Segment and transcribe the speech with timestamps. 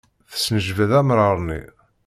[0.31, 1.61] Tesnejbad amrar-nni.